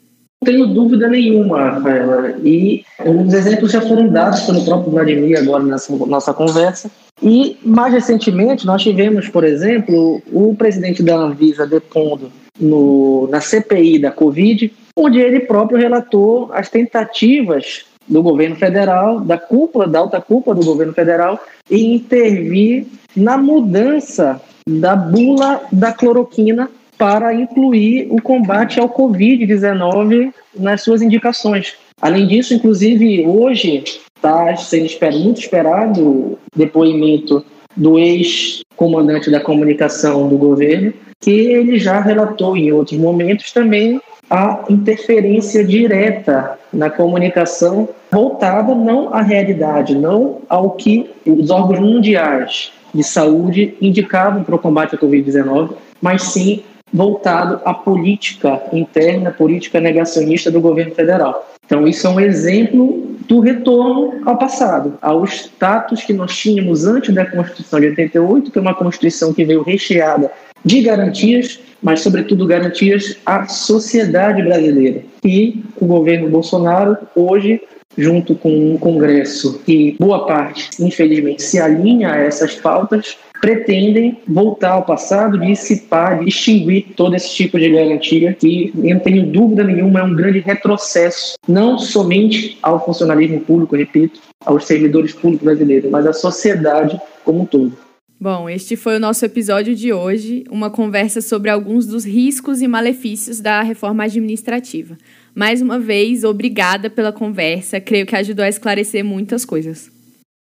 Tenho 0.43 0.67
dúvida 0.67 1.07
nenhuma, 1.07 1.71
Rafaela. 1.71 2.35
E 2.43 2.83
os 3.05 3.33
exemplos 3.33 3.71
já 3.71 3.81
foram 3.81 4.07
dados 4.07 4.41
pelo 4.41 4.63
próprio 4.63 4.91
Vladimir 4.91 5.39
agora 5.39 5.63
nessa 5.63 5.93
nossa 6.05 6.33
conversa. 6.33 6.89
E, 7.21 7.57
mais 7.63 7.93
recentemente, 7.93 8.65
nós 8.65 8.81
tivemos, 8.81 9.29
por 9.29 9.43
exemplo, 9.43 10.21
o 10.31 10.55
presidente 10.55 11.01
da 11.01 11.15
Anvisa 11.15 11.65
depondo 11.65 12.31
no, 12.59 13.27
na 13.31 13.39
CPI 13.39 13.99
da 13.99 14.11
Covid, 14.11 14.71
onde 14.97 15.19
ele 15.19 15.41
próprio 15.41 15.77
relatou 15.77 16.49
as 16.53 16.69
tentativas 16.69 17.85
do 18.07 18.21
governo 18.21 18.55
federal, 18.55 19.19
da 19.19 19.37
cúpula, 19.37 19.87
da 19.87 19.99
alta 19.99 20.19
cúpula 20.19 20.55
do 20.55 20.65
governo 20.65 20.93
federal, 20.93 21.39
em 21.69 21.95
intervir 21.95 22.85
na 23.15 23.37
mudança 23.37 24.41
da 24.67 24.95
bula 24.95 25.61
da 25.71 25.91
cloroquina 25.91 26.69
para 26.97 27.33
incluir 27.33 28.07
o 28.09 28.21
combate 28.21 28.79
ao 28.79 28.89
Covid-19 28.89 30.33
nas 30.57 30.81
suas 30.81 31.01
indicações. 31.01 31.75
Além 32.01 32.27
disso, 32.27 32.53
inclusive, 32.53 33.25
hoje 33.25 33.83
está 34.15 34.55
sendo 34.55 34.85
esperado, 34.85 35.19
muito 35.19 35.39
esperado 35.41 36.37
depoimento 36.55 37.45
do 37.75 37.97
ex-comandante 37.97 39.31
da 39.31 39.39
comunicação 39.39 40.27
do 40.27 40.37
governo, 40.37 40.93
que 41.19 41.31
ele 41.31 41.79
já 41.79 41.99
relatou 41.99 42.55
em 42.55 42.71
outros 42.71 42.99
momentos 42.99 43.51
também 43.51 43.99
a 44.29 44.63
interferência 44.69 45.63
direta 45.63 46.57
na 46.71 46.89
comunicação 46.89 47.89
voltada 48.11 48.73
não 48.73 49.13
à 49.13 49.21
realidade, 49.21 49.95
não 49.95 50.39
ao 50.49 50.71
que 50.71 51.09
os 51.25 51.49
órgãos 51.49 51.79
mundiais 51.79 52.71
de 52.93 53.03
saúde 53.03 53.75
indicavam 53.81 54.43
para 54.43 54.55
o 54.55 54.59
combate 54.59 54.95
à 54.95 54.97
Covid-19, 54.97 55.71
mas 56.01 56.23
sim 56.23 56.63
voltado 56.93 57.59
à 57.65 57.73
política 57.73 58.61
interna, 58.71 59.31
política 59.31 59.79
negacionista 59.79 60.51
do 60.51 60.61
governo 60.61 60.93
federal. 60.93 61.49
Então, 61.65 61.87
isso 61.87 62.05
é 62.05 62.09
um 62.09 62.19
exemplo 62.19 63.13
do 63.27 63.39
retorno 63.39 64.21
ao 64.25 64.37
passado, 64.37 64.97
ao 65.01 65.23
status 65.23 66.03
que 66.03 66.13
nós 66.13 66.37
tínhamos 66.37 66.85
antes 66.85 67.15
da 67.15 67.25
Constituição 67.25 67.79
de 67.79 67.87
88, 67.87 68.51
que 68.51 68.57
é 68.57 68.61
uma 68.61 68.75
Constituição 68.75 69.33
que 69.33 69.45
veio 69.45 69.63
recheada 69.63 70.29
de 70.63 70.81
garantias, 70.81 71.59
mas, 71.81 72.01
sobretudo, 72.01 72.47
garantias 72.47 73.17
à 73.25 73.45
sociedade 73.47 74.41
brasileira. 74.41 75.03
E 75.23 75.63
o 75.79 75.85
governo 75.85 76.29
Bolsonaro, 76.29 76.97
hoje, 77.15 77.61
junto 77.97 78.35
com 78.35 78.73
um 78.73 78.77
Congresso 78.77 79.59
que, 79.65 79.95
boa 79.99 80.25
parte, 80.25 80.69
infelizmente, 80.79 81.43
se 81.43 81.59
alinha 81.59 82.11
a 82.11 82.17
essas 82.17 82.55
pautas, 82.55 83.17
pretendem 83.43 84.17
voltar 84.25 84.71
ao 84.71 84.83
passado, 84.83 85.37
dissipar, 85.37 86.25
extinguir 86.25 86.93
todo 86.95 87.13
esse 87.13 87.29
tipo 87.35 87.59
de 87.59 87.69
garantia 87.69 88.33
que, 88.33 88.71
eu 88.81 88.93
não 88.95 89.01
tenho 89.01 89.25
dúvida 89.25 89.65
nenhuma, 89.65 89.99
é 89.99 90.03
um 90.03 90.15
grande 90.15 90.39
retrocesso, 90.39 91.35
não 91.45 91.77
somente 91.77 92.57
ao 92.63 92.83
funcionalismo 92.85 93.41
público, 93.41 93.75
repito, 93.75 94.21
aos 94.45 94.65
servidores 94.65 95.11
públicos 95.11 95.43
brasileiros, 95.43 95.91
mas 95.91 96.05
à 96.05 96.13
sociedade 96.13 96.97
como 97.25 97.41
um 97.41 97.45
todo. 97.45 97.82
Bom, 98.23 98.47
este 98.47 98.77
foi 98.77 98.95
o 98.95 99.01
nosso 99.01 99.25
episódio 99.25 99.75
de 99.75 99.91
hoje, 99.91 100.45
uma 100.49 100.69
conversa 100.69 101.19
sobre 101.19 101.49
alguns 101.49 101.85
dos 101.85 102.05
riscos 102.05 102.61
e 102.61 102.69
malefícios 102.69 103.41
da 103.41 103.61
reforma 103.61 104.05
administrativa. 104.05 104.97
Mais 105.35 105.61
uma 105.61 105.77
vez, 105.77 106.23
obrigada 106.23 106.89
pela 106.89 107.11
conversa, 107.11 107.81
creio 107.81 108.05
que 108.05 108.15
ajudou 108.15 108.45
a 108.45 108.47
esclarecer 108.47 109.03
muitas 109.03 109.43
coisas. 109.43 109.91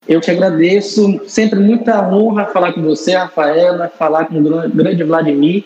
Eu 0.06 0.20
te 0.20 0.30
agradeço, 0.30 1.22
sempre 1.26 1.58
muita 1.58 2.06
honra 2.14 2.48
falar 2.48 2.74
com 2.74 2.82
você, 2.82 3.16
Rafaela, 3.16 3.88
falar 3.88 4.26
com 4.26 4.42
o 4.42 4.70
grande 4.70 5.02
Vladimir. 5.06 5.64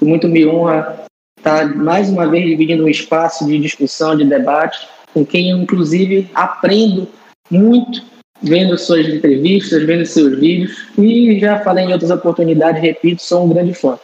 Muito 0.00 0.26
me 0.26 0.46
honra 0.46 1.04
estar 1.36 1.76
mais 1.76 2.08
uma 2.08 2.26
vez 2.26 2.46
dividindo 2.46 2.84
um 2.84 2.88
espaço 2.88 3.44
de 3.44 3.58
discussão, 3.58 4.16
de 4.16 4.24
debate, 4.24 4.88
com 5.12 5.26
quem 5.26 5.50
eu, 5.50 5.58
inclusive, 5.58 6.26
aprendo 6.34 7.06
muito 7.50 8.13
vendo 8.44 8.78
suas 8.78 9.08
entrevistas, 9.08 9.82
vendo 9.84 10.06
seus 10.06 10.38
vídeos. 10.38 10.76
E 10.98 11.38
já 11.40 11.60
falei 11.60 11.86
em 11.86 11.92
outras 11.92 12.10
oportunidades, 12.10 12.80
repito, 12.80 13.22
sou 13.22 13.44
um 13.44 13.48
grande 13.48 13.74
fã. 13.74 13.98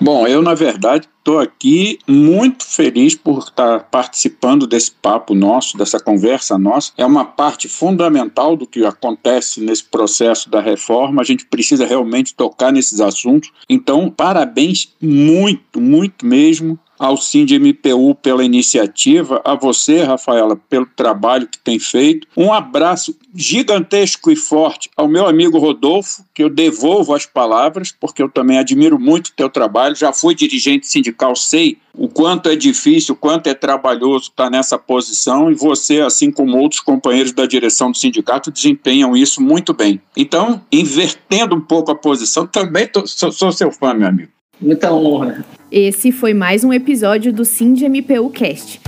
Bom, 0.00 0.26
eu, 0.26 0.42
na 0.42 0.52
verdade, 0.52 1.08
estou 1.18 1.38
aqui 1.38 1.96
muito 2.08 2.66
feliz 2.66 3.14
por 3.14 3.38
estar 3.38 3.84
participando 3.84 4.66
desse 4.66 4.90
papo 4.90 5.32
nosso, 5.32 5.78
dessa 5.78 6.00
conversa 6.00 6.58
nossa. 6.58 6.92
É 6.98 7.06
uma 7.06 7.24
parte 7.24 7.68
fundamental 7.68 8.56
do 8.56 8.66
que 8.66 8.84
acontece 8.84 9.60
nesse 9.60 9.84
processo 9.84 10.50
da 10.50 10.60
reforma. 10.60 11.22
A 11.22 11.24
gente 11.24 11.46
precisa 11.46 11.86
realmente 11.86 12.34
tocar 12.34 12.72
nesses 12.72 13.00
assuntos. 13.00 13.52
Então, 13.68 14.10
parabéns 14.10 14.92
muito, 15.00 15.80
muito 15.80 16.26
mesmo 16.26 16.76
ao 17.02 17.16
MPU 17.58 18.14
pela 18.14 18.44
iniciativa, 18.44 19.42
a 19.44 19.56
você, 19.56 20.04
Rafaela, 20.04 20.56
pelo 20.70 20.86
trabalho 20.86 21.48
que 21.48 21.58
tem 21.58 21.76
feito. 21.76 22.28
Um 22.36 22.52
abraço 22.52 23.18
gigantesco 23.34 24.30
e 24.30 24.36
forte 24.36 24.88
ao 24.96 25.08
meu 25.08 25.26
amigo 25.26 25.58
Rodolfo, 25.58 26.24
que 26.32 26.44
eu 26.44 26.48
devolvo 26.48 27.12
as 27.12 27.26
palavras, 27.26 27.92
porque 27.98 28.22
eu 28.22 28.28
também 28.28 28.56
admiro 28.56 29.00
muito 29.00 29.28
o 29.28 29.32
teu 29.32 29.50
trabalho. 29.50 29.96
Já 29.96 30.12
fui 30.12 30.32
dirigente 30.32 30.86
sindical, 30.86 31.34
sei 31.34 31.76
o 31.92 32.06
quanto 32.06 32.48
é 32.48 32.54
difícil, 32.54 33.16
o 33.16 33.18
quanto 33.18 33.48
é 33.48 33.54
trabalhoso 33.54 34.30
estar 34.30 34.48
nessa 34.48 34.78
posição 34.78 35.50
e 35.50 35.54
você, 35.54 36.00
assim 36.02 36.30
como 36.30 36.56
outros 36.56 36.80
companheiros 36.80 37.32
da 37.32 37.46
direção 37.46 37.90
do 37.90 37.96
sindicato, 37.96 38.52
desempenham 38.52 39.16
isso 39.16 39.42
muito 39.42 39.74
bem. 39.74 40.00
Então, 40.16 40.62
invertendo 40.70 41.56
um 41.56 41.60
pouco 41.60 41.90
a 41.90 41.96
posição, 41.96 42.46
também 42.46 42.86
tô, 42.86 43.04
sou, 43.08 43.32
sou 43.32 43.50
seu 43.50 43.72
fã, 43.72 43.92
meu 43.92 44.06
amigo. 44.06 44.30
Muita 44.60 44.92
honra. 44.94 45.44
Esse 45.72 46.12
foi 46.12 46.34
mais 46.34 46.64
um 46.64 46.70
episódio 46.70 47.32
do 47.32 47.46
Sind 47.46 47.80
MPU 47.80 48.28
Cast. 48.28 48.78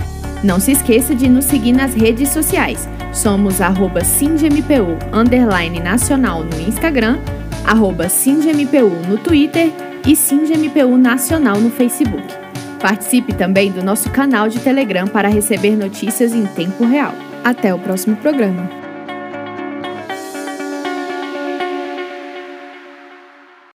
Não 0.43 0.59
se 0.59 0.71
esqueça 0.71 1.15
de 1.15 1.27
nos 1.27 1.45
seguir 1.45 1.71
nas 1.71 1.95
redes 1.95 2.29
sociais. 2.29 2.87
Somos 3.11 3.59
arroba 3.59 4.03
SindMPU 4.03 4.95
underline 5.11 5.79
nacional 5.79 6.43
no 6.43 6.61
Instagram, 6.61 7.17
arroba 7.65 8.07
SindMPU 8.07 8.91
no 9.09 9.17
Twitter 9.17 9.71
e 10.05 10.15
SindMPU 10.15 10.95
nacional 10.95 11.59
no 11.59 11.71
Facebook. 11.71 12.27
Participe 12.79 13.33
também 13.33 13.71
do 13.71 13.83
nosso 13.83 14.11
canal 14.11 14.47
de 14.47 14.59
Telegram 14.59 15.07
para 15.07 15.27
receber 15.27 15.75
notícias 15.75 16.35
em 16.35 16.45
tempo 16.45 16.85
real. 16.85 17.15
Até 17.43 17.73
o 17.73 17.79
próximo 17.79 18.15
programa. 18.17 18.84